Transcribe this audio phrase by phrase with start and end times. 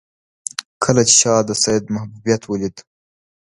[0.83, 2.75] کله چې شاه د سید محبوبیت ولید.